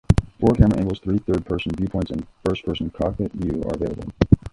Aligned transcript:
Four 0.39 0.55
camera 0.55 0.79
angles-three 0.79 1.19
third-person 1.19 1.73
viewpoints 1.77 2.09
and 2.09 2.21
the 2.21 2.25
first-person 2.49 2.89
"cockpit 2.89 3.31
view"-are 3.33 3.69
available. 3.75 4.09